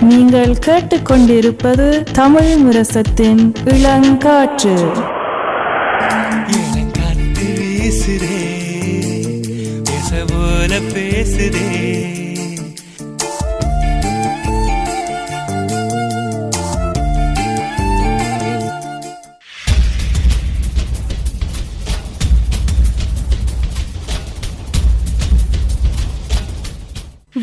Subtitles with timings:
[0.00, 4.76] நீங்கள் கேட்டுக்கொண்டிருப்பது தமிழ் முரசத்தின் இளங்காற்று.
[6.58, 8.56] இளங்காத்து வீசுதே
[10.94, 11.87] பேசுதே.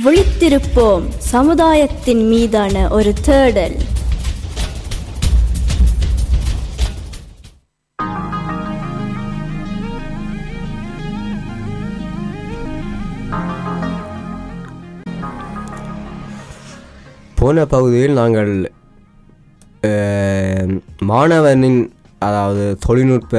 [0.05, 3.77] விழித்திருப்போம் சமுதாயத்தின் மீதான ஒரு தேடல்.
[17.37, 18.51] போன பகுதியில் நாங்கள்
[19.87, 20.71] அஹ்,
[21.03, 21.79] மாணவனின்
[22.21, 23.33] அதாவது தொழில்நுட்ப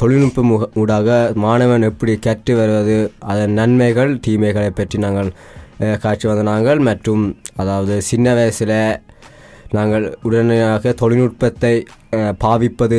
[0.00, 0.40] தொழில்நுட்ப
[0.74, 5.28] ஊடாக மாணவன் எப்படி கற்று வருவது அதன் நன்மைகள் தீமைகளை பற்றி நாங்கள்
[6.00, 7.24] காட்சி வந்த நாங்கள் மற்றும்
[7.56, 8.78] அதாவது சின்ன வயசில்
[9.70, 11.72] நாங்கள் உடனடியாக தொழில்நுட்பத்தை
[12.38, 12.98] பாவிப்பது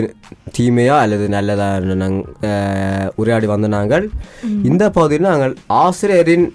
[0.57, 4.05] தீமையா அல்லது நல்லதா நாங்கள் உரையாடி வந்த நாங்கள்.
[4.63, 6.45] இந்த பகுதியில் நாங்கள் ஆசிரியரின்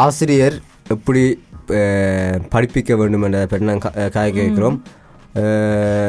[0.00, 0.56] ஆசிரியர்
[0.88, 1.22] எப்படி
[2.48, 4.78] படிப்பிக்க வேண்டும் என்றதை பற்றி நாங்கள் கா- காய் கேட்கிறோம்.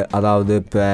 [0.09, 0.85] அதாவது இப்போ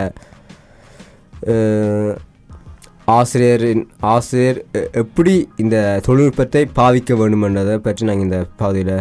[3.11, 4.59] ஆசிரியரின் ஆசிரியர்
[5.01, 8.95] எப்படி இந்த தொழில்நுட்பத்தை பாவிக்க வேண்டும் என்றதை பற்றி நாங்கள் இந்த பகுதியில்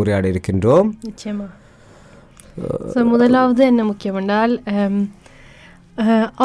[0.00, 0.88] உரையாட இருக்கின்றோம்.
[1.08, 1.46] நிச்சயமா.
[2.92, 4.54] ஸோ முதலாவது என்ன முக்கியம் என்றால்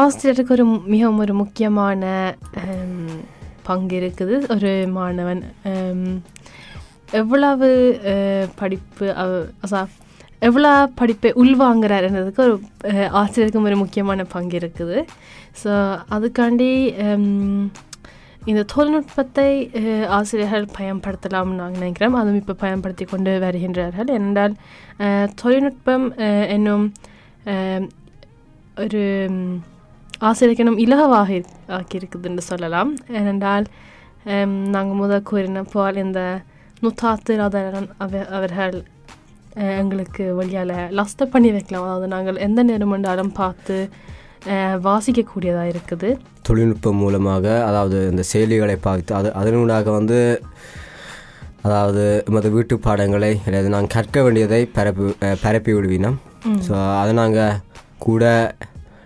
[0.04, 2.04] ஆசிரியருக்கு ஒரு மிகவும் ஒரு முக்கியமான
[3.68, 4.36] பங்கு இருக்குது.
[4.56, 5.44] ஒரு மாணவன்
[7.22, 7.70] எவ்வளவு
[8.62, 9.08] படிப்பு
[10.48, 12.56] எவ்வளோ படிப்பை உள்வாங்குறாருன்றதுக்கு ஒரு
[13.22, 14.98] ஆசிரியருக்கும் ஒரு முக்கியமான பங்கு இருக்குது.
[15.62, 15.74] ஸோ
[16.16, 16.72] அதுக்காண்டி
[17.06, 17.28] um,
[18.52, 19.50] இந்த தொழில்நுட்பத்தை
[19.82, 24.10] uh, ஆசிரியர்கள் பயன்படுத்தலாம்னு நான் நினைக்கிறோம் அதுவும் இப்போ பயன்படுத்தி கொண்டு வருகின்றார்கள்.
[24.18, 24.56] என்றால்
[25.06, 26.86] uh, தொழில்நுட்பம் uh, என்னும்
[27.54, 27.84] um,
[28.84, 29.02] ஒரு
[29.34, 29.56] ம்,
[30.30, 31.40] ஆசிரியருக்கு இலகுவாக
[31.78, 32.92] ஆக்கியிருக்குதுன்னு சொல்லலாம்.
[33.20, 33.66] ஏனென்றால்
[34.76, 36.22] நாங்கள் முதல் கூறின போல் இந்த
[36.84, 38.76] நுத்தாத்து ராதாரன் அவ அவர்கள்
[39.82, 41.86] எங்களுக்கு வழியால் லஸ்ட பண்ணி வைக்கலாம்.
[41.88, 43.78] அதாவது நாங்கள் எந்த நேரம் வேண்டாலும் பார்த்து
[44.88, 46.10] வாசிக்கக்கூடியதாக இருக்குது.
[46.48, 50.20] தொழில்நுட்பம் மூலமாக அதாவது இந்த செயலிகளை பாவித்து அது அதனூடாக வந்து
[51.68, 55.06] அதாவது எமது வீட்டு பாடங்களை அல்லது நாங்கள் கற்க வேண்டியதை பரப்பி
[55.44, 56.18] பரப்பி விடுவினோம்.
[56.68, 57.56] ஸோ அதை நாங்கள்
[58.06, 58.24] கூட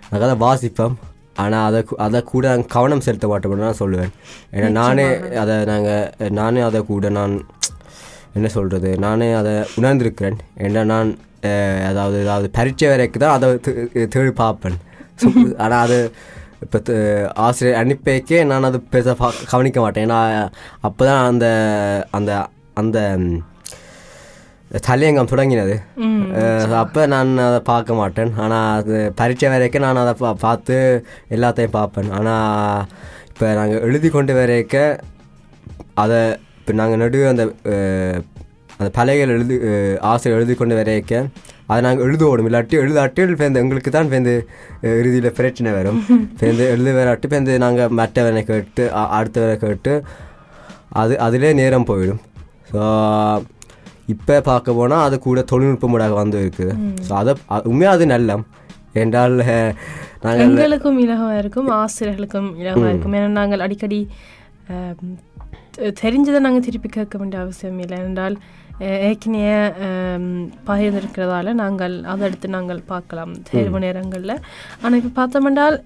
[0.10, 0.98] நாங்கள் அதை வாசிப்போம்.
[1.44, 4.12] ஆனால் அதை அதை கூட நாங்கள் கவனம் செலுத்த மாட்டோம்னு நான் சொல்லுவேன்.
[4.56, 5.08] ஏன்னா நானே
[5.44, 7.36] அதை நாங்கள் நானே அதை கூட நான்
[8.38, 10.38] என்ன சொல்கிறது நானே அதை உணர்ந்திருக்கிறேன்.
[10.66, 11.10] ஏன்னா நான்
[11.90, 13.48] அதாவது அதாவது பரீட்சை வரைக்கும் தான் அதை
[14.16, 14.78] தேடி பார்ப்பேன்.
[15.64, 15.98] ஆனால் அது
[16.66, 16.80] இப்போ
[17.46, 20.06] ஆசிரியர் அனுப்பிக்கே நான் அது பெருசாக பா கவனிக்க மாட்டேன்.
[20.08, 20.20] ஏன்னா
[20.88, 21.46] அப்போ தான் அந்த
[22.18, 22.32] அந்த
[22.82, 23.00] அந்த
[24.88, 25.76] தலையங்கம் தொடங்கினது.
[26.82, 28.32] அப்போ நான் அதை பார்க்க மாட்டேன்.
[28.44, 30.78] ஆனால் அது பரீட்சை வரைக்கும் நான் அதை பா பார்த்து
[31.36, 32.12] எல்லாத்தையும் பார்ப்பேன்.
[32.18, 32.84] ஆனால்
[33.32, 34.76] இப்போ நாங்கள் எழுதி கொண்டு வரைக்க
[36.04, 36.20] அதை
[36.60, 37.46] இப்போ நாங்கள் நடுவே அந்த
[38.80, 39.56] அந்த பலகைகள் எழுதி
[40.10, 41.14] ஆசிரியர் எழுதி கொண்டு வரைக்க
[41.70, 44.36] அதை நாங்கள் எழுதுவோடும் இல்லாட்டி எழுதாட்டி பேருந்து எங்களுக்கு தான் பேருந்து
[45.00, 46.00] இறுதியில் பிரச்சனை வரும்.
[46.40, 48.86] பேருந்து எழுத வராட்டி பேருந்து நாங்கள் மற்றவனை கேட்டு
[49.20, 49.94] அடுத்தவரை கேட்டு
[51.02, 52.22] அது அதிலே நேரம் போயிடும்.
[52.72, 52.82] ஸோ
[54.14, 56.74] இப்போ பார்க்க போனால் அது கூட தொழில்நுட்பமுடாக வந்து இருக்குது.
[57.08, 57.34] ஸோ அதை
[57.72, 58.44] உண்மையாக அது நல்லம்
[59.02, 59.36] என்றால்
[60.24, 63.16] நாங்கள் எங்களுக்கும் இலகுவாக இருக்கும் ஆசிரியர்களுக்கும் இலகுவாக இருக்கும்.
[63.20, 64.00] ஏன்னா நாங்கள் அடிக்கடி
[66.02, 68.00] தெரிஞ்சதை நாங்கள் திருப்பி கேட்க வேண்டிய அவசியம் இல்லை.
[68.08, 68.36] என்றால்
[68.80, 69.54] ஏற்கனவே
[70.66, 74.36] பயிர் பகிர்ந்திருக்கிறதால நாங்கள் அதை எடுத்து நாங்கள் பார்க்கலாம் தேர்வு நேரங்களில்
[74.82, 75.78] ஆனால் இப்போ பார்த்தோம்னால்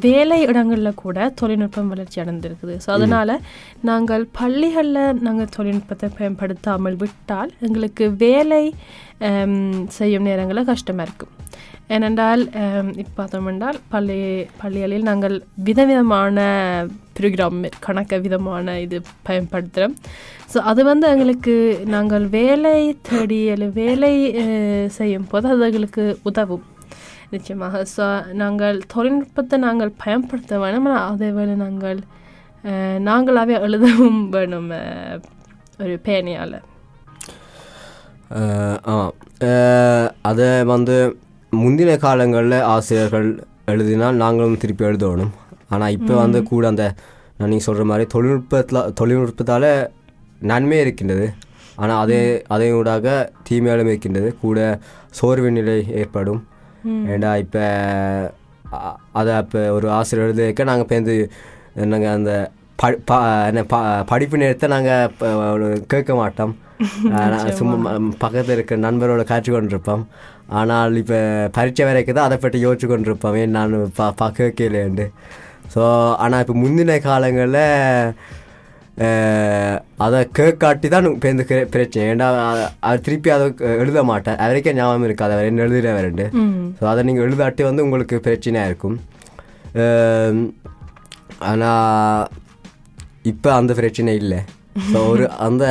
[0.00, 3.34] வேலை இடங்களில் கூட தொழில்நுட்பம் வளர்ச்சி அடைந்திருக்குது ஸோ அதனால்
[3.80, 8.64] நாங்கள் பள்ளிகளில் நாங்கள் தொழில்நுட்பத்தை பயன்படுத்தாமல் விட்டால் எங்களுக்கு வேலை
[9.88, 11.34] செய்யும் நேரங்களில் கஷ்டமாக இருக்கும்
[11.90, 12.42] ஏனென்றால்
[13.02, 14.18] இப்போ பார்த்தோம் என்றால் பள்ளி
[14.60, 15.34] பள்ளிகளில் நாங்கள்
[15.64, 16.38] விதவிதமான
[17.16, 17.56] ப்ரோக்ராம்
[17.86, 18.98] கணக்க விதமான இது
[19.28, 19.96] பயன்படுத்துகிறோம்
[20.52, 21.54] ஸோ அது வந்து எங்களுக்கு
[21.94, 22.76] நாங்கள் வேலை
[23.08, 24.12] தேடி அல்லது வேலை
[24.98, 26.64] செய்யும் போது அது எங்களுக்கு உதவும்.
[27.32, 27.76] நிச்சயமாக.
[27.94, 28.04] ஸோ
[28.40, 30.88] நாங்கள் தொழில்நுட்பத்தை நாங்கள் பயன்படுத்த வேணும்.
[31.04, 32.00] அதே வேலை நாங்கள்
[33.08, 34.68] நாங்களாகவே எழுதவும் வேணும்
[35.80, 36.58] ஒரு பேனையால்
[38.88, 38.96] ஆ.
[40.24, 40.96] அதை வந்து
[41.52, 43.26] முந்தின காலங்களில் ஆசிரியர்கள்
[43.72, 45.32] எழுதினால் நாங்களும் திருப்பி எழுதணும்.
[45.68, 46.84] ஆனால் இப்போ வந்து கூட அந்த
[47.38, 49.68] நான் நீங்கள் சொல்கிற மாதிரி தொழில்நுட்பத்தில் தொழில்நுட்பத்தால்
[50.50, 51.26] நன்மை இருக்கின்றது.
[51.76, 52.20] ஆனால் அதே
[52.54, 53.06] அதே ஊடாக
[53.48, 54.30] தீமையாலும் இருக்கின்றது.
[54.44, 54.58] கூட
[55.18, 56.40] சோர்வு நிலை ஏற்படும்.
[57.12, 57.64] ஏண்டா இப்போ
[59.20, 61.16] அதை இப்போ ஒரு ஆசிரியர் எழுதியிருக்க நாங்கள் பேருந்து
[61.92, 62.32] நாங்கள் அந்த
[64.12, 66.54] படிப்பு நேரத்தை நாங்கள் கேட்க மாட்டோம்.
[67.58, 67.90] சும்மா
[68.22, 70.02] பக்கத்தில் இருக்க நண்பரோட காட்சி கொண்டிருப்போம்.
[70.60, 71.18] ஆனால் இப்போ
[71.56, 75.06] பரீட்சை வரைக்கும் தான் அதை பற்றி யோசிச்சு கொண்டிருப்போம் ஏன் நான் பா பா கேட்கலேண்டு
[75.74, 75.82] ஸோ
[76.24, 77.64] ஆனால் இப்போ முந்தின காலங்களில்
[80.04, 81.44] அதை கேட்காட்டி தான் இப்போ இந்த
[81.74, 82.02] பிரச்சனை.
[82.12, 82.26] ஏன்னா
[82.88, 83.46] அது திருப்பி அதை
[83.82, 84.36] எழுத மாட்டேன்.
[84.42, 86.26] அது வரைக்கும் ஞாபகம் இருக்காது அவர் என்ன எழுதுகிற வரண்டு
[86.78, 88.98] ஸோ அதை நீங்கள் எழுதாட்டி வந்து உங்களுக்கு பிரச்சனையாக இருக்கும்.
[91.50, 92.26] ஆனால்
[93.32, 94.40] இப்போ அந்த பிரச்சனை இல்லை.
[94.90, 95.64] ஸோ ஒரு அந்த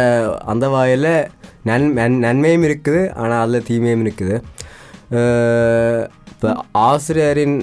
[0.53, 1.13] அந்த வாயில்
[1.69, 3.01] நன் நன் நன்மையும் இருக்குது.
[3.21, 4.35] ஆனால் அதில் தீமையும் இருக்குது.
[5.11, 6.49] இப்போ
[6.89, 7.55] ஆசிரியரின்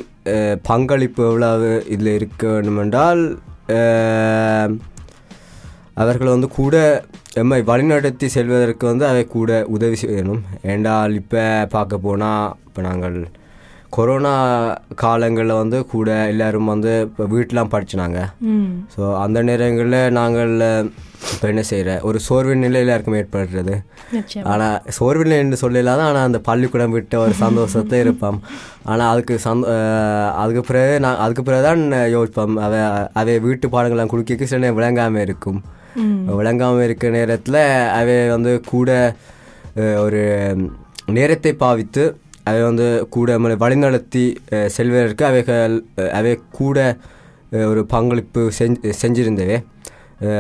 [0.68, 3.22] பங்களிப்பு எவ்வளவு இதில் இருக்க வேண்டுமென்றால்
[6.02, 6.76] அவர்கள் வந்து கூட
[7.42, 10.42] எம்மை வழிநடத்தி செல்வதற்கு வந்து அவை கூட உதவி செய்யணும்.
[10.72, 11.42] ஏண்டால் இப்போ
[11.74, 13.18] பார்க்க போனால் இப்போ நாங்கள்
[13.96, 14.34] கொரோனா
[15.02, 18.20] காலங்களில் வந்து கூட எல்லாரும் வந்து இப்போ வீட்டிலாம் படிச்சினாங்க.
[18.94, 20.54] ஸோ அந்த நேரங்களில் நாங்கள்
[21.32, 23.74] இப்போ என்ன செய்கிற ஒரு சோர்வின் நிலை எல்லாருக்கும் ஏற்படுறது?
[24.52, 28.38] ஆனால் சோர்வில் என்று சொல்லலாத ஆனால் அந்த பள்ளிக்கூடம் விட்ட ஒரு சந்தோஷத்தை இருப்போம்.
[28.90, 29.72] ஆனால் அதுக்கு சந்த
[30.42, 31.82] அதுக்கு பிறகு நான் அதுக்கு பிறகு தான்
[32.16, 32.56] யோசிப்போம்.
[32.66, 32.74] அவ
[33.22, 35.60] அவை வீட்டு பாடங்கள்லாம் குடிக்க சில நேரம் விளங்காமல் இருக்கும்.
[36.40, 37.60] விளங்காமல் இருக்க நேரத்தில்
[38.00, 38.90] அவை வந்து கூட
[40.04, 40.22] ஒரு
[41.16, 42.04] நேரத்தை பாவித்து
[42.48, 44.22] அவை வந்து கூட நம்மளை வழிநடத்தி
[44.76, 45.74] செல்வதற்கு அவைகள்
[46.18, 46.78] அவை கூட
[47.70, 49.56] ஒரு பங்களிப்பு செஞ்சு செஞ்சிருந்தவே.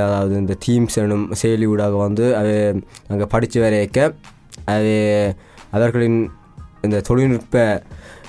[0.02, 2.54] அதாவது இந்த தீம்ஸ் எனும் செயலி ஊடாக வந்து அவை
[3.08, 3.98] அங்கே படித்து வரைக்க
[4.68, 4.94] அவை
[5.72, 6.18] அவர்களின்
[6.82, 7.56] இந்த தொழில்நுட்ப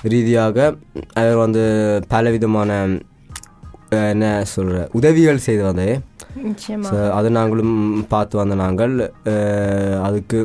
[0.06, 0.58] ரீதியாக
[1.16, 1.62] அவர் வந்து
[2.08, 2.70] பலவிதமான
[4.08, 5.94] என்ன சொல்கிற உதவிகள் செய்து வந்தது.
[7.14, 7.74] அது நாங்களும்
[8.08, 8.94] பார்த்து வந்த நாங்கள்
[10.02, 10.38] அதுக்கு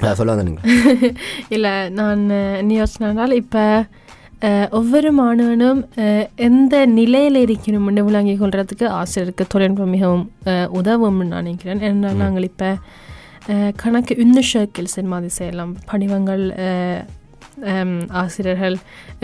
[0.00, 0.64] அஹ், சொல்ல வந்த நீங்கள்.
[1.54, 2.22] இல்லை நான்
[2.58, 3.62] என்ன யோசனைனால் இப்போ
[4.78, 5.80] ஒவ்வொரு மாணவனும்
[6.48, 10.24] எந்த நிலையில் இருக்கணும்னு விளங்கி கொள்றதுக்கு ஆசிரியருக்கு தொழில்நுட்பம் மிகவும்
[10.78, 11.82] உதவும்னு நான் நினைக்கிறேன்.
[11.88, 12.70] ஏன்னா நாங்கள் இப்போ
[13.82, 15.72] கணக்கு இன்னுஷக்கில்ஸ் மாதிரி செய்யலாம்.
[15.90, 16.44] படிவங்கள்
[18.22, 18.76] ஆசிரியர்கள்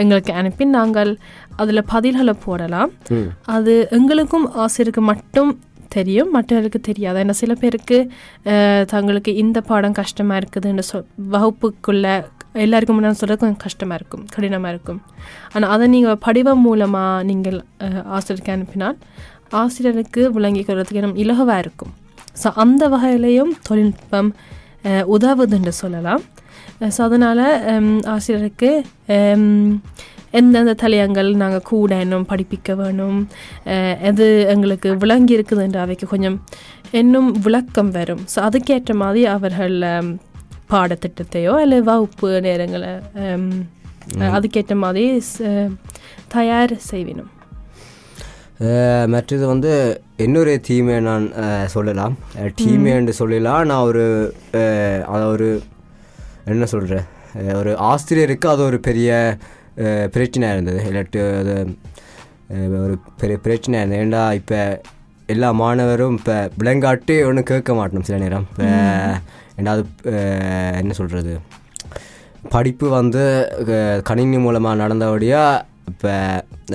[0.02, 1.10] எங்களுக்கு அனுப்பி நாங்கள்
[1.62, 2.90] அதில் பதில்களை போடலாம்.
[3.56, 5.52] அது எங்களுக்கும் ஆசிரியருக்கு மட்டும்
[5.96, 7.18] தெரியும் மற்றவர்களுக்கு தெரியாது.
[7.24, 7.98] ஏன்னா சில பேருக்கு
[8.94, 10.98] தங்களுக்கு இந்த பாடம் கஷ்டமாக இருக்குதுன்னு சொ
[11.34, 12.06] வகுப்புக்குள்ள
[12.54, 15.00] எல்லாருக்கும் முன்னாடி சொல்கிறது கொஞ்சம் கஷ்டமாக இருக்கும் கடினமாக இருக்கும்.
[15.52, 17.58] ஆனால் அதை நீங்கள் படிவம் மூலமாக நீங்கள்
[18.10, 18.96] ஆசிரியருக்கு அனுப்பினால்
[19.62, 21.92] ஆசிரியருக்கு விளங்கி கொள்வதுக்கு நம்ம இலகுவாக இருக்கும்.
[22.42, 24.30] ஸோ அந்த வகையிலையும் தொழில்நுட்பம்
[24.84, 26.22] அஹ், உதவுதுன்னு சொல்லலாம்.
[26.88, 27.44] ஸோ அதனால்
[28.08, 28.70] ஆசிரியருக்கு
[30.34, 33.18] எந்தெந்த தலையங்கள் நாங்கள் கூடணும் படிப்பிக்க வேணும்
[34.02, 36.36] எது எங்களுக்கு விளங்கி இருக்குதுன்ற அவைக்கு கொஞ்சம்
[36.92, 38.22] இன்னும் விளக்கம் வரும்.
[38.32, 39.76] ஸோ அதுக்கேற்ற மாதிரி அவர்கள்
[40.72, 42.92] பாடத்திட்டத்தையோ இல்லை வகுப்பு நேரங்களை
[43.22, 43.52] ஹம்,
[44.36, 45.04] அதுக்கேற்ற மாதிரி
[46.34, 47.32] தயார் செய்வினும்.
[49.14, 49.72] மற்றது வந்து
[50.24, 51.26] இன்னொரு தீமை நான்
[51.74, 52.14] சொல்லலாம்.
[52.60, 53.64] தீமை என்று சொல்லலாம்.
[53.70, 54.04] நான் ஒரு
[55.14, 55.48] அது ஒரு
[56.52, 57.06] என்ன சொல்கிறேன்
[57.60, 59.10] ஒரு ஆசிரியருக்கு அது ஒரு பெரிய
[60.14, 60.80] பிரச்சனையாக இருந்தது.
[60.90, 61.18] இல்லாட்டி
[62.60, 64.02] அது ஒரு பெரிய பிரச்சனையாக இருந்தது.
[64.04, 64.60] ஏண்டா இப்போ
[65.34, 68.46] எல்லா மாணவரும் இப்போ விளங்காட்டி ஒன்றும் கேட்க மாட்டோம் சில நேரம்.
[68.52, 68.68] இப்போ
[69.58, 69.84] ரெண்டாவது
[70.80, 71.34] என்ன சொல்கிறது
[72.54, 73.22] படிப்பு வந்து
[74.08, 76.12] கணினி மூலமாக நடந்தபடியாக இப்போ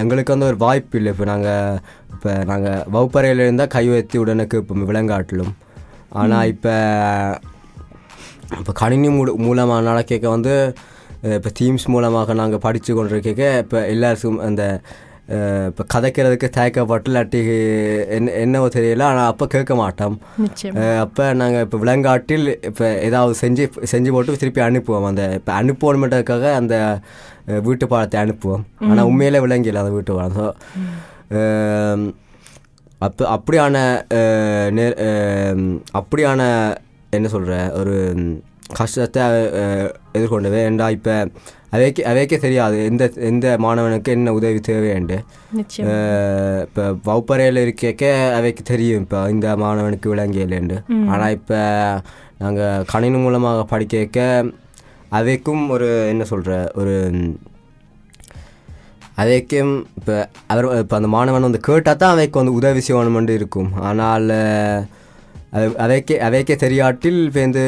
[0.02, 1.12] எங்களுக்கு வந்து ஒரு வாய்ப்பு இல்லை.
[1.16, 1.78] இப்போ நாங்கள்
[2.14, 5.54] இப்போ நாங்கள் வகுப்பறையில் இருந்தால் கை வைத்து உடனே கேட்போம் விலங்காட்டிலும்.
[6.22, 6.74] ஆனால் இப்போ
[8.60, 10.56] இப்போ கணினி மூல மூலமாக நடக்க வந்து
[11.38, 14.64] இப்போ தீம்ஸ் மூலமாக நாங்கள் படித்து கொண்டிருக்க இப்போ எல்லாருக்கும் அந்த
[15.68, 17.40] இப்போ கதைக்கிறதுக்கு தயக்கப்பட்டு இல்லாட்டி
[18.10, 20.16] என்ன என்னவோ தெரியல ஆனால் அப்போ கேட்க மாட்டோம்
[21.00, 26.76] அப்போ நாங்கள் இப்போ விலங்காட்டில் இப்போ ஏதாவது செஞ்சு செஞ்சு போட்டு திருப்பி அனுப்புவோம் அந்த இப்போ அனுப்பணுமென்றதுக்காக அந்த
[27.64, 30.48] வீட்டு பாடத்தை அனுப்புவோம் ஆனால் உண்மையிலே விளங்கில அந்த வீட்டு பாடம் ஸோ
[33.02, 33.78] அப்போ அப்படியான
[35.94, 36.42] அப்படியான
[37.14, 37.96] என்ன சொல்கிற ஒரு
[38.74, 39.24] கஷ்டத்தை
[39.60, 41.16] அஹ், எதிர்கொண்டவே ஏண்டா இப்போ
[41.72, 42.78] அவைக்கு அவைக்கே தெரியாது.
[42.86, 45.18] எந்த எந்த மாணவனுக்கு என்ன உதவி தேவைண்டு
[46.66, 48.04] இப்போ வகுப்பறையில் இருக்க
[48.38, 49.06] அவைக்கு தெரியும்.
[49.06, 50.78] இப்போ இந்த மாணவனுக்கு விளங்கியலேண்டு
[51.12, 51.60] ஆனால் இப்போ
[52.40, 54.20] நாங்கள் கணினி மூலமாக படிக்க
[55.12, 56.94] அவைக்கும் ஒரு என்ன சொல்கிற ஒரு
[59.18, 60.16] அவைக்கும் இப்போ
[60.48, 63.70] அவர் இப்போ அந்த மாணவன் வந்து கேட்டால் தான் அவைக்கு வந்து உதவி செய்யணுமென்று இருக்கும்.
[63.82, 64.30] ஆனால்
[65.54, 67.66] அது அவைக்கே அவைக்கே தெரியாட்டில் இப்போ வந்து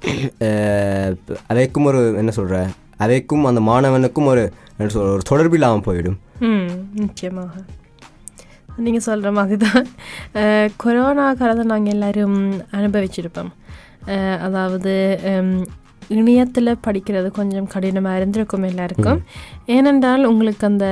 [0.46, 1.12] அஹ்,
[1.48, 2.58] அவைக்கும் ஒரு என்ன சொல்கிற
[3.00, 4.42] அவைக்கும் அந்த மாணவனுக்கும் ஒரு
[4.78, 6.18] என்ன சொல்ற ஒரு தொடர்பு இல்லாமல் போயிடும்.
[7.00, 7.54] நிச்சயமாக.
[8.78, 9.86] நீங்கள் சொல்கிற மாதிரி தான்
[10.76, 12.38] கொரோனா காலத்தை நாங்கள் எல்லாரும்
[12.72, 13.50] அனுபவிச்சிருப்போம்.
[14.08, 14.92] அஹ், அதாவது
[16.10, 19.20] இணையத்தில் படிக்கிறது கொஞ்சம் கடினமாக இருந்திருக்கும் எல்லாருக்கும்.
[19.68, 20.86] ஏனென்றால் உங்களுக்கு அந்த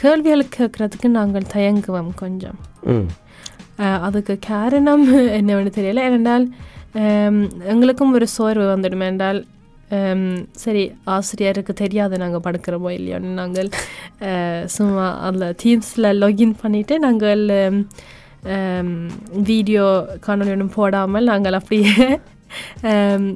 [0.00, 2.58] கேள்விகள் கேட்கறதுக்கு நாங்கள் தயங்குவோம் கொஞ்சம்.
[4.06, 5.04] அதுக்கு காரணம்
[5.38, 6.02] என்னவென்னு தெரியல.
[6.08, 6.44] ஏனென்றால்
[7.66, 9.40] எங்களுக்கும் ஒரு சோர்வு வந்துடும் என்றால்
[10.56, 13.68] சரி ஆசிரியருக்கு தெரியாது நாங்கள் படுக்கிறோமோ இல்லையோன்னு நாங்கள்
[14.64, 17.44] சும்மா அதில் தீம்ஸில் லாகின் பண்ணிவிட்டு நாங்கள்
[19.42, 19.84] வீடியோ
[20.26, 22.08] காணொலி ஒன்றும் போடாமல் நாங்கள் அப்படியே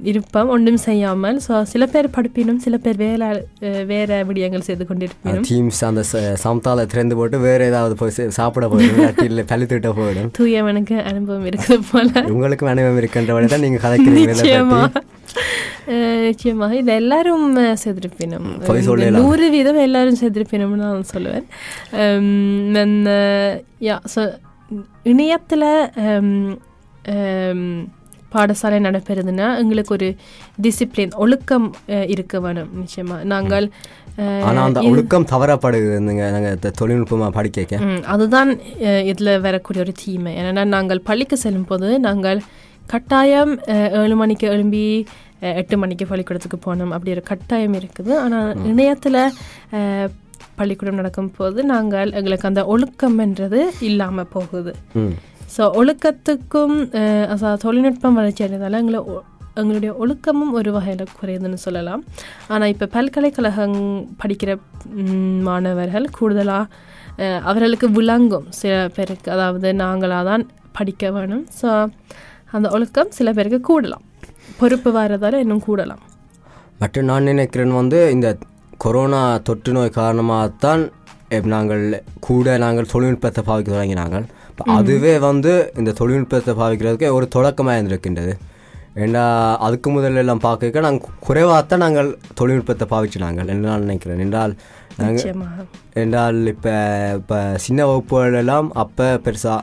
[0.03, 3.29] இருப்போம் ஒன்றும் செய்யாமல் ஸோ சில பேர் படிப்பினும் சில பேர் வேலை
[3.87, 6.05] வேற விடயங்கள் செய்து கொண்டிருப்பினும் டீம்ஸ் அந்த
[6.45, 11.83] சமத்தால திறந்து போட்டு வேற ஏதாவது போய் சாப்பிட போயிடும் இல்லை பள்ளி திட்ட போயிடும் தூயவனுக்கு அனுபவம் இருக்குது
[11.93, 14.35] போல உங்களுக்கும் அனுபவம் இருக்கின்றவரை தான் நீங்கள் கதைக்கிறீங்க
[16.23, 17.45] நிச்சயமாக இது எல்லாரும்
[18.81, 19.13] சொல்லலாம்.
[19.13, 21.47] நூறு வீதம் எல்லாரும் செய்திருப்பினும்னு நான் சொல்லுவேன்
[23.81, 24.23] yeah, so,
[25.03, 25.67] இணையத்தில்
[28.33, 30.09] பாடசாலை நடப்பெறுதுன்னா எங்களுக்கு ஒரு
[30.63, 31.67] டிசிப்ளின் ஒழுக்கம்
[32.13, 33.17] இருக்க வேணும் நிச்சயமா.
[33.25, 33.67] நாங்கள்
[34.19, 38.51] அஹ், ஆனா அந்த ஒழுக்கம் தவறப்படுதுங்க நாங்கள் தொழில்நுட்பமாக படிக்க அதுதான்
[39.11, 40.33] இதுல வரக்கூடிய ஒரு தீமை.
[40.41, 42.41] ஏன்னா நாங்கள் பள்ளிக்கு செல்லும் போது நாங்கள்
[42.87, 43.53] கட்டாயம்
[43.99, 44.85] ஏழு மணிக்கு எழும்பி
[45.55, 48.13] எட்டு மணிக்கு பள்ளிக்கூடத்துக்கு போகணும் அப்படி ஒரு கட்டாயம் இருக்குது.
[48.19, 49.21] ஆனால் இணையத்தில்
[50.57, 54.73] பள்ளிக்கூடம் நடக்கும் போது நாங்கள் எங்களுக்கு அந்த ஒழுக்கம்ன்றது இல்லாமல் போகுது.
[55.55, 56.77] ஸோ ஒழுக்கத்துக்கும்
[57.33, 59.01] அதாவது தொழில்நுட்பம் வளர்ச்சி அடைந்ததால் எங்களை
[59.61, 62.03] எங்களுடைய ஒழுக்கமும் ஒரு வகையில் குறையுதுன்னு சொல்லலாம்.
[62.53, 63.79] ஆனால் இப்போ பல்கலைக்கழகம்
[64.21, 64.51] படிக்கிற
[65.49, 66.71] மாணவர்கள் கூடுதலாக
[67.51, 68.47] அவர்களுக்கு விளங்கும்.
[68.61, 70.45] சில பேருக்கு அதாவது நாங்களாக தான்
[70.77, 71.45] படிக்க வேணும்.
[71.61, 71.69] ஸோ
[72.57, 74.05] அந்த ஒழுக்கம் சில பேருக்கு கூடலாம்.
[74.61, 76.05] பொறுப்பு வரதால இன்னும் கூடலாம்.
[76.83, 78.29] மற்றும் நான் நினைக்கிறேன் வந்து இந்த
[78.85, 80.83] கொரோனா தொற்று நோய் காரணமாகத்தான்
[81.37, 81.83] தான் நாங்கள்
[82.27, 84.27] கூட நாங்கள் தொழில்நுட்பத்தை பாவிக்க தொடங்கினாங்கள்
[84.77, 88.33] அதுவே வந்து இந்த தொழில்நுட்பத்தை பாவிக்கிறதுக்கு ஒரு தொடக்கமாக இருந்திருக்கின்றது.
[89.05, 89.25] ஏன்னா
[89.67, 94.23] அதுக்கு முதல்ல எல்லாம் பார்க்க நாங்கள் குறைவாகத்தான் நாங்கள் தொழில்நுட்பத்தை பாவிச்சு நாங்கள் நான் நினைக்கிறேன்.
[94.27, 94.55] என்றால்
[94.99, 95.67] நாங்கள்
[96.03, 96.73] என்றால் இப்போ
[97.19, 99.61] இப்போ சின்ன வகுப்புகள் எல்லாம் அப்போ பெருசாக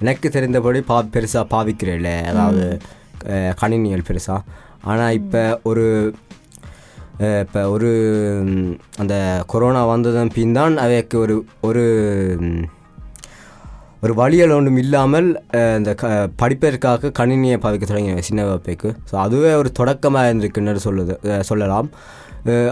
[0.00, 2.64] எனக்கு தெரிந்தபடி பா பெருசாக பாவிக்கிறேன் அதாவது
[3.60, 4.40] கணினிகள் பெருசாக
[4.84, 5.86] ஆனால் இப்போ ஒரு
[7.42, 7.90] இப்போ ஒரு
[8.98, 9.14] அந்த
[9.46, 11.84] கொரோனா வந்ததன் பின் தான் அவைக்கு ஒரு ஒரு
[14.04, 15.28] ஒரு வழியல் ஒன்றும் இல்லாமல்
[15.78, 18.90] இந்த க படிப்பதற்காக கணினியை பாவிக்க தொடங்கின சின்ன வகுப்புக்கு.
[19.10, 21.14] ஸோ அதுவே ஒரு தொடக்கமாக இருந்திருக்குன்னு சொல்லுது
[21.48, 21.88] சொல்லலாம்.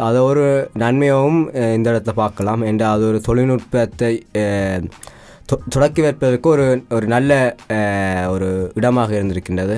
[0.06, 0.44] அதை ஒரு
[0.82, 1.40] நன்மையாகவும்
[1.76, 2.62] இந்த இடத்துல பார்க்கலாம்.
[2.70, 4.12] என்ற அது ஒரு தொழில்நுட்பத்தை
[5.74, 6.66] தொடக்கி வைப்பதற்கு ஒரு
[6.96, 7.32] ஒரு நல்ல
[8.34, 9.76] ஒரு இடமாக இருந்திருக்கின்றது.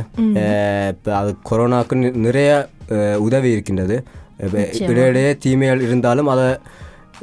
[0.92, 2.50] இப்போ அது கொரோனாவுக்கு நிறைய
[3.26, 3.96] உதவி இருக்கின்றது.
[4.90, 6.48] இடையிடையே தீமைகள் இருந்தாலும் அதை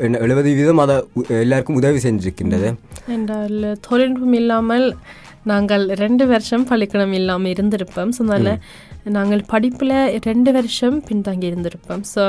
[0.04, 0.96] எழுபது வீதம் அதை
[1.44, 2.70] எல்லாருக்கும் உதவி செஞ்சிருக்கின்றது.
[3.16, 4.88] என்றால் தொழில்நுட்பம் இல்லாமல்
[5.52, 8.12] நாங்கள் ரெண்டு வருஷம் பள்ளிக்கூடம் இல்லாமல் இருந்திருப்போம்.
[8.18, 8.60] ஸோ அதனால்
[9.18, 9.98] நாங்கள் படிப்பில்
[10.28, 12.04] ரெண்டு வருஷம் பின்தங்கி இருந்திருப்போம்.
[12.14, 12.24] ஸோ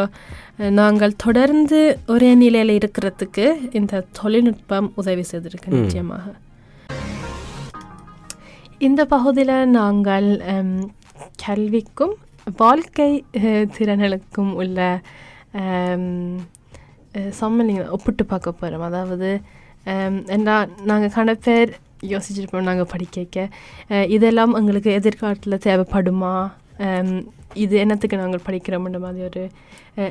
[0.81, 1.79] நாங்கள் தொடர்ந்து
[2.15, 3.47] ஒரே நிலையில் இருக்கிறதுக்கு
[3.81, 6.27] இந்த தொழில்நுட்பம் உதவி செய்திருக்கு நிச்சயமாக.
[8.89, 10.29] இந்த பகுதியில் நாங்கள்
[11.45, 12.15] கல்விக்கும்
[12.63, 13.11] வாழ்க்கை
[13.77, 14.81] திறன்களுக்கும் உள்ள
[17.39, 19.31] சம்மலிங்க ஒப்பிட்டு பார்க்க போகிறோம் அதாவது
[19.87, 20.55] ஹம், என்ன
[20.85, 21.71] நாங்கள் கண பேர்
[22.09, 23.43] யோசிச்சிருப்போம் நாங்கள் படிக்க
[24.11, 26.35] இதெல்லாம் எங்களுக்கு எதிர்காலத்தில் தேவைப்படுமா
[27.57, 29.43] இது என்னத்துக்கு நாங்கள் படிக்கிறோம்ன்ற மாதிரி ஒரு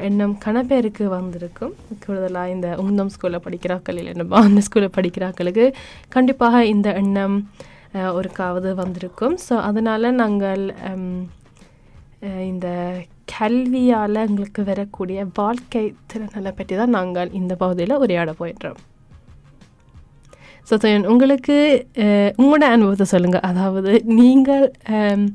[0.06, 5.66] எண்ணம் கணப்பேருக்கு வந்திருக்கும் கூடுதலாக இந்த உந்தம் ஸ்கூலில் படிக்கிறாக்கள் இல்லைன்னா அந்த ஸ்கூலில் படிக்கிறாக்களுக்கு
[6.12, 7.36] கண்டிப்பாக இந்த எண்ணம்
[8.16, 10.64] ஒருக்காவது வந்திருக்கும் ஸோ அதனால் நாங்கள்
[12.48, 12.68] இந்த
[13.34, 18.80] கல்வியால் எங்களுக்கு வரக்கூடிய வாழ்க்கை திறன்களை பற்றி தான் நாங்கள் இந்த பகுதியில் உரையாட போயிடுறோம்
[20.68, 20.76] ஸோ
[21.08, 21.56] உங்களுக்கு
[22.38, 25.28] உங்களோட அனுபவத்தை சொல்லுங்கள் அதாவது நீங்கள் கேள்வி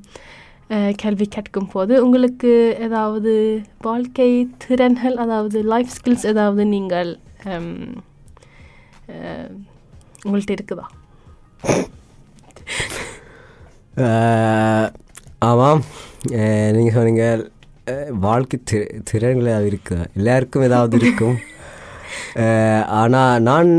[0.71, 2.51] அஹ், கல்வி கற்கும் போது உங்களுக்கு
[2.87, 3.33] ஏதாவது
[3.83, 4.31] வாழ்க்கை
[4.65, 7.11] திறன்கள் அதாவது லைஃப் ஸ்கில்ஸ் ஏதாவது நீங்கள்
[10.25, 10.87] உங்கள்கிட்ட இருக்குதா?
[15.43, 15.83] ஆமாம்.
[16.77, 17.25] நீங்கள் சொன்னீங்க
[18.25, 18.79] வாழ்க்கை தி
[19.11, 19.97] திறன்கள் ஏதாவது இருக்கு?
[20.19, 21.37] எல்லாருக்கும் ஏதாவது இருக்கும்.
[23.01, 23.71] ஆனால் நான்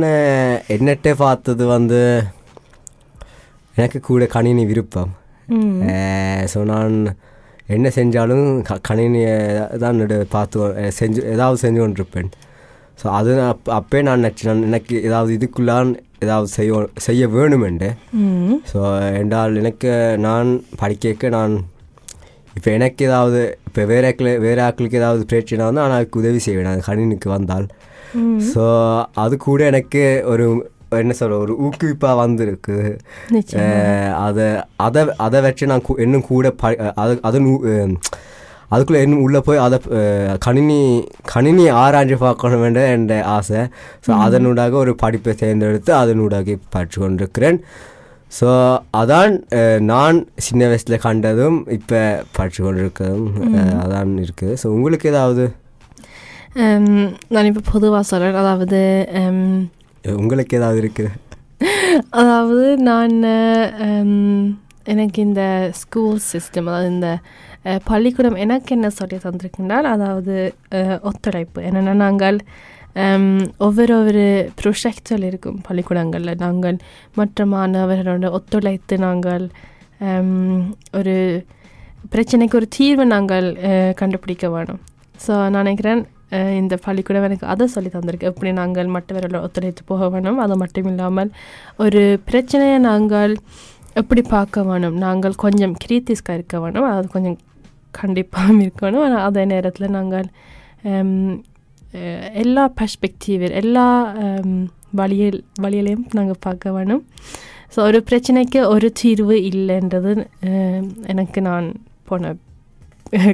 [0.75, 1.99] என்னட்டே பார்த்தது வந்து
[3.75, 5.11] எனக்கு கூட கணினி விருப்பம்.
[6.53, 6.95] ஸோ நான்
[7.75, 9.35] என்ன செஞ்சாலும் க கணினியை
[9.83, 9.99] தான்
[10.35, 12.31] பார்த்து செஞ்சு ஏதாவது செஞ்சு கொண்டிருப்பேன்.
[13.01, 15.91] ஸோ அது அப் அப்பே நான் நான் எனக்கு ஏதாவது இதுக்குள்ளான்
[16.25, 17.91] ஏதாவது செய்ய செய்ய வேணுமெண்டு.
[18.71, 18.79] ஸோ
[19.21, 19.91] என்றால் எனக்கு
[20.27, 20.49] நான்
[20.81, 21.55] படிக்க நான்
[22.57, 24.05] இப்போ எனக்கு ஏதாவது இப்போ வேற
[24.45, 26.71] வேறு ஆக்களுக்கு ஏதாவது பிரச்சனை வந்து நான் அதுக்கு உதவி செய்வேன்.
[26.73, 27.67] அது கணினிக்கு வந்தால்.
[28.51, 28.63] ஸோ
[29.23, 30.45] அது கூட எனக்கு ஒரு
[31.01, 32.77] என்ன சொல்ற ஒரு ஊக்குவிப்பாக வந்திருக்கு.
[34.25, 34.47] அதை
[34.85, 37.39] அதை அதை வச்சு நான் இன்னும் கூட ப அது அது
[38.73, 39.77] அதுக்குள்ளே இன்னும் உள்ளே போய் அதை
[40.45, 40.77] கணினி
[41.31, 43.61] கணினி ஆராய்ச்சி பார்க்கணும் என்ற என் ஆசை.
[44.05, 47.59] ஸோ அதனூடாக ஒரு படிப்பை தேர்ந்தெடுத்து அதனூடாக படித்து கொண்டிருக்கிறேன்.
[48.31, 48.49] ஸோ
[48.97, 49.33] அதான்
[49.85, 51.99] நான் சின்ன வயசில் கண்டதும் இப்போ
[52.31, 54.55] படித்து கொண்டிருக்கிறதும் அஹ், அதான் இருக்குது.
[54.61, 55.45] ஸோ உங்களுக்கு ஏதாவது?
[57.33, 58.79] நான் இப்போ பொதுவாக சொல்கிறேன் அதாவது
[60.17, 61.11] உங்களுக்கு ஏதாவது இருக்குது
[62.19, 63.15] அதாவது நான்
[64.85, 65.41] எனக்கு இந்த
[65.79, 67.09] ஸ்கூல் சிஸ்டம் அதாவது இந்த
[67.85, 70.35] பள்ளிக்கூடம் எனக்கு என்ன சொல்லி தந்திருக்கின்றால் அதாவது
[71.03, 71.59] ஒத்துழைப்பு.
[71.67, 72.37] என்னென்னா நாங்கள்
[73.65, 74.23] ஒவ்வொரு ஒரு
[74.61, 76.39] ப்ரொஜெக்டில் இருக்கும் பள்ளிக்கூடங்களில்.
[76.45, 76.77] நாங்கள்
[77.19, 79.45] மற்ற மாணவர்களோட ஒத்துழைத்து நாங்கள்
[80.99, 81.15] ஒரு
[82.13, 83.47] பிரச்சனைக்கு ஒரு தீர்வை நாங்கள்
[83.99, 84.81] கண்டுபிடிக்க வேணும்.
[85.25, 86.01] ஸோ நான் நினைக்கிறேன்
[86.61, 88.29] இந்த பள்ளிக்கூடம் எனக்கு அதை சொல்லி தந்திருக்கு.
[88.31, 91.31] எப்படி நாங்கள் மற்றவர்களோட ஒத்துழைத்து போக வேணும் அது மட்டும் இல்லாமல்
[91.85, 93.33] ஒரு பிரச்சனையை நாங்கள்
[94.01, 97.37] எப்படி பார்க்க வேணும் நாங்கள் கொஞ்சம் கிரீத்திஸ்காக இருக்க வேணும் அது கொஞ்சம்
[97.99, 99.03] கண்டிப்பாக இருக்கணும்.
[99.07, 100.27] ஆனால் அதே நேரத்தில் நாங்கள்
[102.41, 103.85] எல்லா பெர்ஸ்பெக்டிவில் எல்லா
[104.93, 107.03] வழியில் வழியிலையும் நாங்கள் பார்க்க வேணும்.
[107.73, 110.11] ஸோ ஒரு பிரச்சனைக்கு ஒரு தீர்வு இல்லைன்றது
[111.07, 111.67] எனக்கு நான்
[112.05, 112.33] போன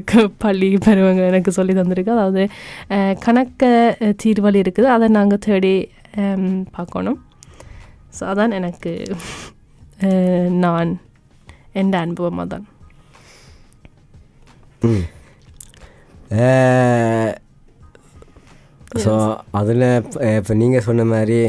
[0.05, 2.15] க- பள்ளி பருவங்கள் எனக்கு சொல்லி தந்திருக்கு.
[2.15, 2.43] அதாவது
[3.25, 3.63] கணக்க
[4.01, 4.15] அஹ்,
[4.61, 4.87] இருக்குது.
[4.87, 5.73] அதை நாங்கள் தேடி
[6.71, 7.19] பார்க்கணும்.
[8.17, 8.93] ஸோ அதான் எனக்கு
[10.63, 10.91] நான்
[11.73, 12.65] எந்த அனுபவமாக தான்
[19.03, 19.13] ஸோ
[19.51, 19.85] அதில்
[20.33, 21.39] இப்போ நீங்கள் சொன்ன மாதிரி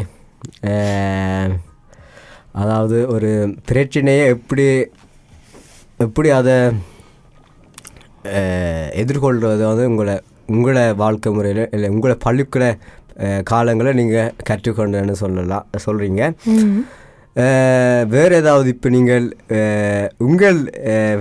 [2.55, 3.31] அதாவது ஒரு
[3.67, 4.67] பிரச்சனையை எப்படி
[5.99, 6.57] எப்படி அதை
[8.33, 10.15] அஹ், எதிர்கொள்கிறது வந்து உங்களை
[10.49, 12.65] உங்களை வாழ்க்கை முறையில் இல்லை உங்களை பள்ளிக்கூட
[13.19, 16.23] அஹ், காலங்களை நீங்கள் கற்றுக்கொண்டேன்னு சொல்லலாம் சொல்கிறீங்க
[18.11, 19.27] வேறு ஏதாவது இப்போ நீங்கள்
[20.21, 20.59] உங்கள்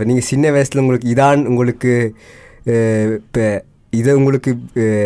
[0.04, 1.94] நீங்கள் சின்ன வயசில் உங்களுக்கு இதான் உங்களுக்கு
[3.20, 3.46] இப்போ
[3.94, 4.52] இதை உங்களுக்கு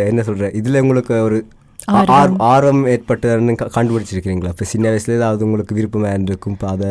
[0.09, 1.37] என்ன சொல்கிற இதில் உங்களுக்கு ஒரு
[2.53, 2.81] ஆர்வம்.
[2.93, 4.51] ஏற்பட்டதுன்னு கண்டுபிடிச்சிருக்கிறீங்களா?
[4.55, 6.53] இப்போ சின்ன வயசுல ஏதாவது உங்களுக்கு விருப்பமாக இருந்திருக்கும்?
[6.53, 6.89] இப்போ அதை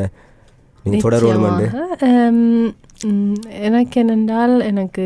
[0.85, 1.97] நீங்கள் தொடரணுமெண்டு நிச்சயமாக.
[2.05, 2.69] ஹம்,
[3.11, 3.35] ம்,
[3.69, 5.05] எனக்கு என்னென்றால் எனக்கு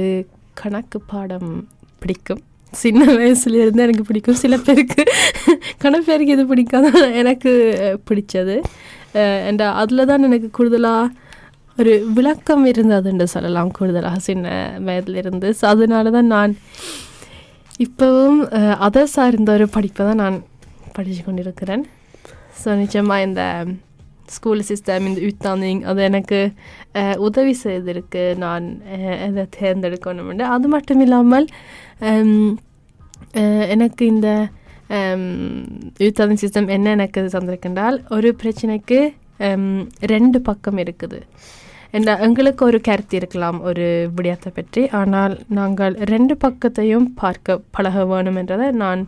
[0.55, 1.51] கணக்கு பாடம்
[1.99, 2.43] பிடிக்கும்.
[2.73, 4.35] சின்ன வயசுல இருந்து எனக்கு பிடிக்கும்.
[4.35, 5.03] சில பேருக்கு
[5.79, 6.91] கணக்கு பேருக்கு இது பிடிக்காது.
[7.15, 7.53] எனக்கு
[8.11, 8.57] பிடிச்சது.
[9.49, 11.13] அண்ட் அதில் தான் எனக்கு கூடுதலாக
[11.81, 14.49] ஒரு விளக்கம் இருந்ததுன்னு சொல்லலாம் கூடுதலாக சின்ன
[14.89, 15.49] வயதிலிருந்து.
[15.59, 16.53] ஸோ அதனால தான் நான்
[17.85, 18.41] இப்போவும்
[18.87, 20.37] அதை சார்ந்த ஒரு படிப்பை தான் நான்
[20.97, 21.83] படித்து கொண்டிருக்கிறேன்.
[22.61, 23.43] ஸோ நிச்சயமாக இந்த
[24.35, 26.39] ஸ்கூல் சிஸ்டம் இந்த utbildning அது எனக்கு
[27.27, 28.23] உதவி செய்திருக்கு.
[28.45, 28.67] நான்
[29.29, 31.49] இதை தேர்ந்தெடுக்கணும்னு அது மட்டும் இல்லாமல்
[33.75, 34.31] எனக்கு இந்த
[36.07, 39.01] utbildning சிஸ்டம் என்ன எனக்கு தந்திருக்கின்றால் ஒரு பிரச்சனைக்கு
[40.15, 41.21] ரெண்டு பக்கம் இருக்குது.
[41.97, 44.83] என்ற எங்களுக்கு ஒரு கருத்து இருக்கலாம் ஒரு விடயத்தை பற்றி.
[45.01, 49.03] ஆனால் நாங்கள் ரெண்டு பக்கத்தையும் பார்க்க பழக வேணும் என்றதை நான்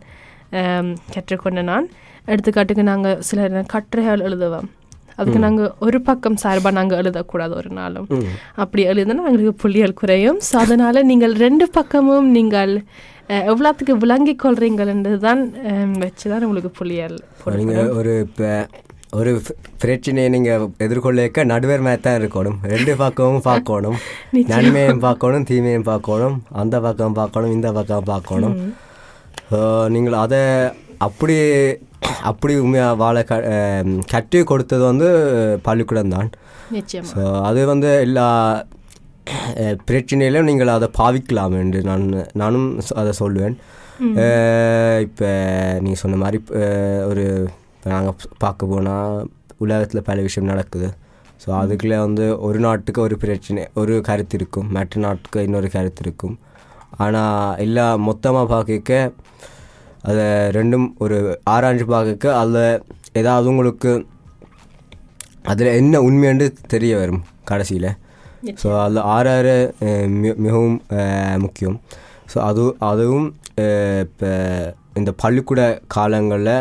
[1.14, 1.86] கற்றுக்கொண்ட நான்.
[2.32, 4.68] எடுத்துக்காட்டுக்கு நாங்கள் சில கட்டுரைகள் எழுதுவோம்.
[5.18, 8.08] அதுக்கு நாங்கள் ஒரு பக்கம் சார்பாக நாங்கள் எழுதக்கூடாது ஒரு நாளும்.
[8.62, 10.40] அப்படி எழுதுனா எங்களுக்கு புள்ளிகள் குறையும்.
[10.48, 12.72] ஸோ அதனால் நீங்கள் ரெண்டு பக்கமும் நீங்கள்
[13.52, 15.40] எவ்வளோத்துக்கு விளங்கிக் கொள்றீங்கன்றது தான்
[16.02, 17.60] வச்சு தான் உங்களுக்கு போடப்படும்.
[17.62, 18.50] நீங்கள் ஒரு இப்போ
[19.16, 19.32] ஒரு
[19.82, 22.58] பிரச்சனையை நீங்கள் எதிர்கொள்ளிக்க நடுவர் மாதிரி தான் இருக்கணும்.
[22.72, 23.98] ரெண்டு பக்கமும் பார்க்கணும்.
[24.52, 28.56] நன்மையும் பார்க்கணும் தீமையும் பார்க்கணும் அந்த பக்கம் பார்க்கணும் இந்த பக்கம் பார்க்கணும்.
[29.50, 29.60] ஸோ
[29.96, 30.40] நீங்கள் அதை
[31.06, 31.36] அப்படி
[32.30, 33.34] அப்படி உண்மையாக வாழ க
[34.12, 35.08] கற்று கொடுத்தது வந்து
[35.66, 36.30] பள்ளிக்கூடம் தான்.
[37.12, 38.26] ஸோ அது வந்து எல்லா
[39.88, 42.04] பிரச்சனையிலும் நீங்கள் அதை பாவிக்கலாம் என்று நான்
[42.42, 42.68] நானும்
[43.02, 43.56] அதை சொல்லுவேன்.
[45.06, 45.28] இப்போ
[45.84, 46.38] நீங்கள் சொன்ன மாதிரி
[47.10, 47.24] ஒரு
[47.86, 49.26] இப்போ நாங்கள் பார்க்க போனால்
[49.64, 50.88] உலகத்தில் பல விஷயம் நடக்குது.
[51.42, 54.66] ஸோ அதுக்குள்ளே வந்து ஒரு நாட்டுக்கு ஒரு பிரச்சனை ஒரு கருத்து இருக்கும்.
[54.76, 56.34] மற்ற நாட்டுக்கு இன்னொரு கருத்து இருக்கும்.
[57.04, 58.98] ஆனால் எல்லாம் மொத்தமாக பார்க்க
[60.10, 60.26] அதை
[60.58, 61.16] ரெண்டும் ஒரு
[61.54, 62.82] ஆராய்ஞ்சு பார்க்க அதில்
[63.22, 63.92] ஏதாவது உங்களுக்கு
[65.52, 67.90] அதில் என்ன உண்மைன்னு தெரிய வரும் கடைசியில்.
[68.62, 69.58] ஸோ அதில் ஆறாறு
[70.44, 70.78] மிகவும்
[71.46, 71.80] முக்கியம்.
[72.32, 73.28] ஸோ அது அதுவும்
[74.06, 74.32] இப்போ
[75.00, 75.60] இந்த பள்ளிக்கூட
[75.96, 76.56] காலங்களில்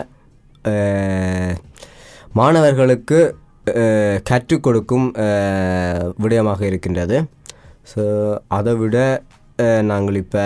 [2.40, 3.20] மாணவர்களுக்கு
[4.30, 5.08] கற்றுக் கொடுக்கும்
[6.24, 7.18] விடயமாக இருக்கின்றது.
[7.92, 8.04] ஸோ
[8.58, 8.98] அதை விட
[9.92, 10.44] நாங்கள் இப்போ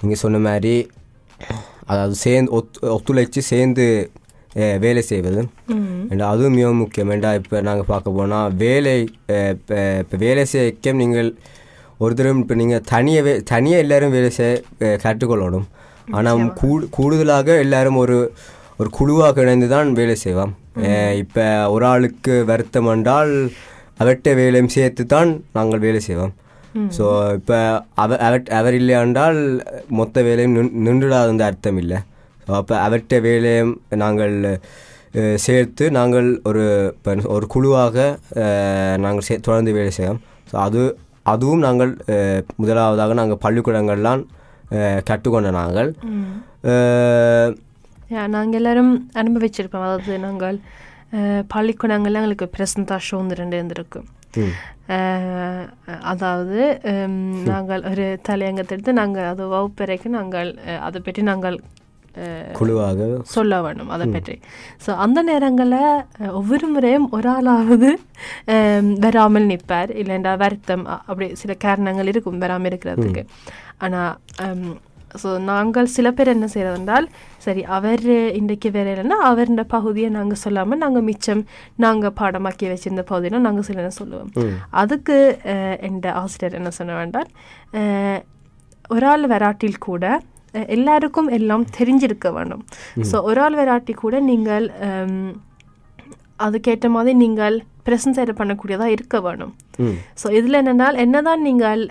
[0.00, 0.74] நீங்கள் சொன்ன மாதிரி
[1.92, 3.86] அதாவது சேர்ந்து ஒத்து ஒத்துழைச்சு சேர்ந்து
[4.84, 5.40] வேலை செய்வது.
[6.30, 7.10] அதுவும் மிகவும் முக்கியம்.
[7.14, 8.94] ஏண்டா இப்போ நாங்கள் பார்க்க போனால் வேலை
[9.52, 11.30] இப்போ இப்போ வேலை செய்ய நீங்கள்
[12.04, 15.66] ஒருத்தரும் இப்போ நீங்கள் தனியாக வே தனியாக எல்லாரும் வேலை செய்ய கற்றுக்கொள்ளணும்.
[16.16, 18.16] ஆனால் கூடு கூடுதலாக எல்லாரும் ஒரு
[18.80, 20.52] ஒரு குழுவாக இணைந்து தான் வேலை செய்வோம்
[21.22, 23.34] இப்போ ஒரு ஆளுக்கு வருத்தம் என்றால்
[24.02, 26.32] அவற்றை வேலையும் சேர்த்து தான் நாங்கள் வேலை செய்வோம்.
[26.96, 27.04] ஸோ
[27.38, 27.58] இப்போ
[28.04, 29.38] அவர் அவர் அவர் இல்லை என்றால்
[29.98, 31.98] மொத்த வேலையும் நின் நின்றுடாத அர்த்தம் இல்லை.
[32.46, 34.34] ஸோ அப்போ அவர்கிட்ட வேலையும் நாங்கள்
[35.44, 36.64] சேர்த்து நாங்கள் ஒரு
[37.34, 37.96] ஒரு குழுவாக
[39.04, 40.20] நாங்கள் சே தொடர்ந்து வேலை செய்வோம்.
[40.50, 40.82] ஸோ அது
[41.34, 41.92] அதுவும் நாங்கள்
[42.62, 44.24] முதலாவதாக நாங்கள் பள்ளிக்கூடங்கள்லாம்
[45.10, 45.90] கற்றுக்கொண்ட நாங்கள்.
[48.28, 49.82] நாங்கள் எல்லாரும் அனுபவிச்சிருப்போம்.
[49.82, 50.58] அதாவது நாங்கள்
[51.48, 54.02] பள்ளிக்கூடங்கள்ல எங்களுக்கு பிரசன்டேஷன் வந்து ரெண்டு.
[54.88, 55.66] அஹ்,
[56.02, 56.58] அதாவது
[57.46, 60.50] நாங்கள் ஒரு தலையங்கத்தை எடுத்து நாங்கள் அது வகுப்பறைக்கு நாங்கள்
[60.80, 61.56] அதை பற்றி நாங்கள்
[62.52, 64.34] குழுவாக சொல்ல வேணும் அதை பற்றி.
[64.84, 65.86] ஸோ அந்த நேரங்களில்
[66.30, 67.90] ஒவ்வொரு முறையும் ஒரு ஆளாவது
[68.98, 69.90] வராமல் நிற்பார்.
[70.02, 73.24] இல்லைண்டா வருத்தம் அப்படி சில காரணங்கள் இருக்கும் வராமல் இருக்கிறதுக்கு.
[73.78, 74.12] ஆனால்
[75.22, 77.06] ஸோ நாங்கள் சில பேர் என்ன செய்கிறது என்றால்
[77.44, 78.04] சரி அவர்
[78.40, 81.42] இன்றைக்கு வேற இல்லைன்னா அவருடைய பகுதியை நாங்கள் சொல்லாமல் நாங்கள் மிச்சம்
[81.84, 84.30] நாங்கள் பாடமாக்கி வச்சிருந்த பகுதியில நாங்கள் சில சொல்லுவோம்.
[84.82, 85.16] அதுக்கு
[85.90, 87.30] எந்த ஆசிரியர் என்ன சொன்ன வேண்டால்
[88.94, 90.04] ஒரு ஆள் வராட்டில் கூட
[90.76, 92.62] எல்லாருக்கும் எல்லாம் தெரிஞ்சிருக்க வேண்டும்.
[93.10, 94.66] ஸோ ஒரு ஆள் வராட்டி கூட நீங்கள்
[96.46, 99.52] அதுக்கேற்ற மாதிரி நீங்கள் ப்ரெசன்ட் பண்ணக்கூடியதாக இருக்க வேணும்.
[100.20, 101.82] ஸோ இதில் என்னென்னால் என்னதான் நீங்கள்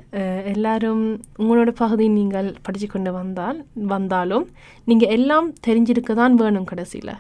[0.53, 1.03] எல்லாரும்
[1.41, 3.59] உங்களோட பகுதி நீங்கள் படித்து கொண்டு வந்தால்
[3.93, 4.45] வந்தாலும்
[4.91, 7.15] நீங்கள் எல்லாம் தெரிஞ்சிருக்க தான் வேணும் கடைசியில்.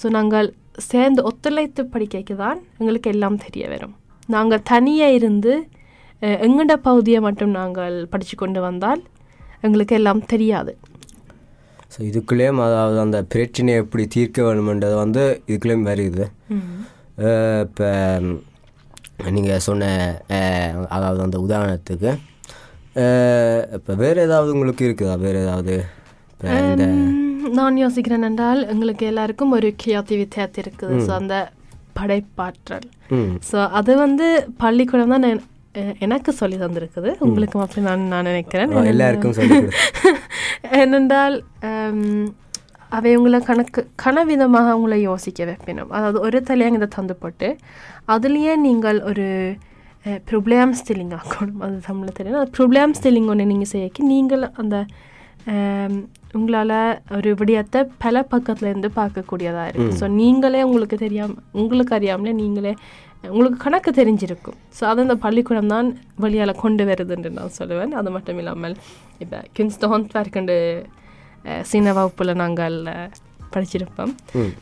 [0.00, 0.48] ஸோ நாங்கள்
[0.90, 3.94] சேர்ந்து ஒத்துழைத்து படிக்க தான் எங்களுக்கு எல்லாம் தெரிய வரும்.
[4.36, 5.52] நாங்கள் தனியாக இருந்து
[6.46, 9.02] எங்கட பகுதியை மட்டும் நாங்கள் படித்து கொண்டு வந்தால்
[9.66, 10.72] எங்களுக்கு எல்லாம் தெரியாது.
[11.92, 16.26] ஸோ இதுக்குள்ளேயும் அதாவது அந்த பிரச்சனையை எப்படி தீர்க்க வேணுமென்றது வந்து இதுக்குள்ளேயும் வருது.
[17.66, 17.88] இப்போ
[19.36, 19.84] நீங்கள் சொன்ன
[20.96, 22.10] அதாவது அந்த உதாரணத்துக்கு
[23.78, 25.16] இப்போ வேறு ஏதாவது உங்களுக்கு இருக்குதா?
[25.26, 25.74] வேறு ஏதாவது?
[27.58, 30.96] நான் யோசிக்கிறேன் என்றால் எங்களுக்கு எல்லாருக்கும் ஒரு கிரியேட்டிவிட்டியாக இருக்குது.
[31.06, 31.36] ஸோ அந்த
[31.98, 32.86] படைப்பாற்றல்.
[33.50, 34.26] ஸோ அது வந்து
[34.64, 35.26] பள்ளிக்கூடம் தான்
[36.04, 37.10] எனக்கு சொல்லி தந்திருக்குது.
[37.26, 38.70] உங்களுக்கும் அப்படி நான் நான் நினைக்கிறேன்.
[38.92, 39.74] எல்லாருக்கும் சொல்லிக் கொடு.
[40.76, 42.26] ஏனென்றால் ஹம்,
[42.90, 47.48] அவை உங்களை கணக்கு கனவிதமாக உங்களை யோசிக்க வைப்பினும் அதாவது ஒரு தலையாக இதை தந்து போட்டு
[48.08, 49.26] அதுலேயே நீங்கள் ஒரு
[50.26, 54.76] ப்ரொப்ளம் ஸ்டில்லிங் ஆக்கணும் அது தமிழில் தெரியும் அது ப்ரொப்ளம் ஸ்டில்லிங் ஒன்று நீங்கள் செய்யக்கு நீங்கள் அந்த
[56.34, 56.74] உங்களால்
[57.16, 62.72] ஒரு விடயத்தை பல பக்கத்துல இருந்து பார்க்கக்கூடியதாக இருக்கும் ஸோ நீங்களே உங்களுக்கு தெரியாம உங்களுக்கு அறியாமலே நீங்களே
[63.24, 64.56] உங்களுக்கு கணக்கு தெரிஞ்சிருக்கும்.
[64.80, 67.90] ஸோ அது அந்த பள்ளிக்கூடம் தான் வழியால் கொண்டு வருதுன்னு நான் சொல்லுவேன்.
[67.90, 68.76] அது மட்டும் இல்லாமல்
[69.18, 70.84] இப்போ கின்ஸ்ட ஹான்ட்வேர்க்கண்டு
[71.62, 72.86] சின்ன வகுப்பில் நாங்கள்
[73.54, 74.14] படிச்சிருப்போம்.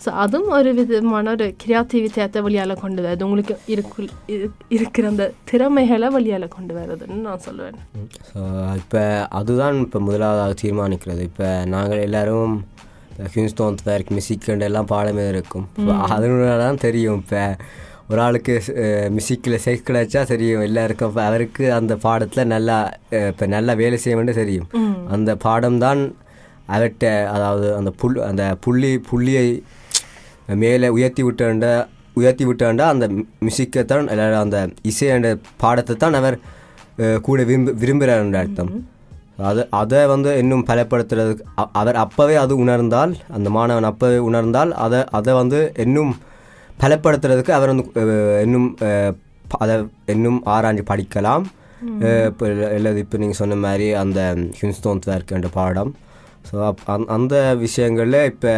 [0.04, 3.22] ஸோ அதுவும் ஒரு விதமான ஒரு கிரியாட்டிவிட்டியத்தை வழியால் கொண்டு வருது.
[3.22, 7.78] உங்களுக்கு இருக்குள் இரு- இருக்கிற அந்த திறமைகளை வழியால் கொண்டு வருதுன்னு நான் சொல்லுவேன்.
[8.32, 11.20] ஸோ இப்போ அதுதான் இப்போ முதலாவதாக தீர்மானிக்கிறது.
[11.20, 12.64] இப்போ நாங்கள் எல்லாரும்
[13.34, 15.68] ஹியூஸ்டோன் மியூசிக் எல்லாம் பாடமே இருக்கும்.
[16.00, 17.16] அதனால தான் தெரியும்.
[17.16, 17.56] இப்போ
[18.10, 18.54] ஒரு ஆளுக்கு
[19.14, 20.62] மியூசிக்கில் செக் கிடைச்சா தெரியும்.
[20.68, 22.76] எல்லாருக்கும் இப்போ அவருக்கு அந்த பாடத்தில் நல்லா
[23.30, 24.68] இப்போ நல்லா வேலை செய்ய வேண்டிய தெரியும்
[25.14, 26.02] அந்த பாடம் தான்
[26.74, 29.46] அவர்கிட்ட அதாவது அந்த புல் அந்த புள்ளி புள்ளியை
[30.62, 31.68] மேலே உயர்த்தி விட்டாண்ட
[32.20, 33.06] உயர்த்தி விட்டாண்டா அந்த
[33.44, 34.12] மியூசிக்கை தான்
[34.44, 34.58] அந்த
[34.90, 35.30] இசை என்ற
[35.62, 36.38] பாடத்தை தான் அவர்
[37.26, 38.70] கூட விரும்பு விரும்புகிறார் அர்த்தம்.
[39.48, 41.44] அது அதை வந்து இன்னும் பலப்படுத்துறதுக்கு
[41.80, 46.12] அவர் அப்போவே அது உணர்ந்தால் அந்த மாணவன் அப்போவே உணர்ந்தால் அதை அதை வந்து இன்னும்
[46.80, 48.78] பலப்படுத்துறதுக்கு அவர் வந்து இன்னும்
[49.58, 49.74] அதை
[50.06, 51.44] இன்னும் ஆராய்ஞ்சு படிக்கலாம்.
[52.26, 55.96] இப்போ இல்லது இப்போ நீங்கள் சொன்ன மாதிரி அந்த ஹியூஸ்டோன் என்ற பாடம்.
[56.50, 56.74] ஸோ
[57.06, 58.52] அந்த விஷயங்களில் இப்போ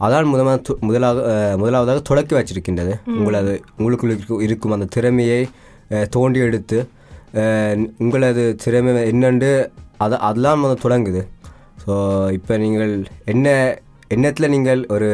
[0.00, 1.18] அதான் முதலாக முதலாக
[1.56, 2.94] முதலாவதாக தொடக்கி வச்சிருக்கின்றது.
[3.06, 5.48] உங்களது உங்களுக்குள்ள இருக்கு- இருக்கும் அந்த திறமையை
[6.10, 6.78] தோண்டி எடுத்து
[7.98, 11.22] உங்களது திறமை என்னண்டு அதை அதெல்லாம் வந்து தொடங்குது.
[11.86, 11.92] ஸோ
[12.32, 13.78] இப்போ நீங்கள் என்ன
[14.08, 15.10] எண்ணத்தில் நீங்கள் ஒரு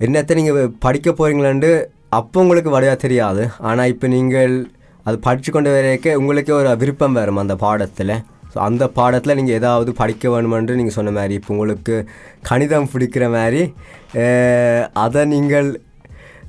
[0.00, 1.70] என்னத்தை நீங்கள் படிக்க போகிறீங்களாண்டு
[2.18, 3.42] அப்போ உங்களுக்கு வடையாக தெரியாது.
[3.68, 4.54] ஆனால் இப்போ நீங்கள்
[5.06, 8.14] அது படித்து கொண்டு வரைக்க உங்களுக்கு ஒரு விருப்பம் வரும் அந்த பாடத்தில்.
[8.52, 11.94] ஸோ அந்த பாடத்தில் நீங்கள் ஏதாவது படிக்க வேணுமென்று நீங்கள் சொன்ன மாதிரி இப்போ உங்களுக்கு
[12.48, 13.62] கணிதம் பிடிக்கிற மாதிரி
[15.04, 15.68] அதை நீங்கள்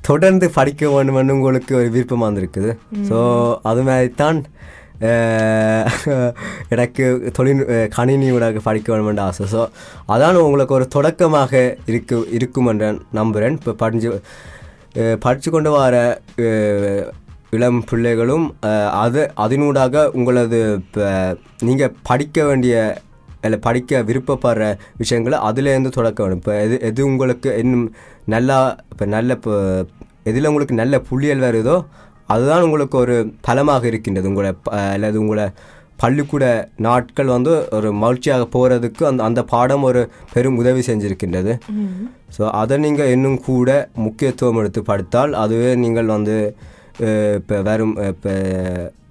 [0.08, 2.72] தொடர்ந்து படிக்க வேணுமென்னு உங்களுக்கு ஒரு விருப்பம் வந்திருக்குது
[3.08, 3.18] ஸோ
[3.70, 4.38] அது மாதிரி தான்
[6.74, 7.04] எனக்கு
[7.34, 9.46] தொழில் அஹ், கணினியோட படிக்க வேணுமென்ற ஆசை.
[9.52, 9.60] ஸோ
[10.08, 11.52] அதான் உங்களுக்கு ஒரு தொடக்கமாக
[11.90, 14.10] இருக்கு இருக்கும் என்று நம்புகிறேன் இப்போ படிஞ்சு
[15.22, 15.96] படித்து கொண்டு வர
[17.52, 18.46] இளம் பிள்ளைகளும்
[19.00, 21.04] அது அதனூடாக உங்களது இப்போ
[21.62, 22.76] நீங்கள் படிக்க வேண்டிய
[23.42, 24.64] இல்லை படிக்க விருப்பப்படுற
[24.98, 27.86] விஷயங்களை அதுலேருந்து தொடக்க வேணும் இப்போ எது எது உங்களுக்கு இன்னும்
[28.28, 28.56] நல்லா
[28.92, 29.54] இப்போ நல்ல இப்போ
[30.26, 31.76] எதில் உங்களுக்கு நல்ல புள்ளியல் வருதோ
[32.34, 33.16] அதுதான் உங்களுக்கு ஒரு
[33.48, 34.28] பலமாக இருக்கின்றது.
[34.32, 34.50] உங்களை
[34.94, 35.46] அல்லது உங்களை
[36.02, 36.44] பள்ளிக்கூட
[36.86, 40.00] நாட்கள் வந்து ஒரு மகிழ்ச்சியாக போகிறதுக்கு அந்த அந்த பாடம் ஒரு
[40.32, 41.52] பெரும் உதவி செஞ்சிருக்கின்றது.
[42.36, 43.70] ஸோ அதை நீங்கள் இன்னும் கூட
[44.06, 46.36] முக்கியத்துவம் எடுத்து படித்தால் அதுவே நீங்கள் வந்து
[47.38, 48.34] இப்போ வரும் இப்போ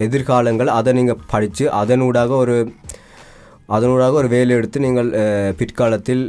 [0.06, 2.56] எதிர்காலங்கள் அதை நீங்கள் படித்து அதனூடாக ஒரு
[3.76, 5.10] அதனூடாக ஒரு வேலை எடுத்து நீங்கள்
[5.60, 6.24] பிற்காலத்தில்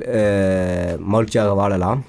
[1.14, 2.00] மகிழ்ச்சியாக வாழலாம்.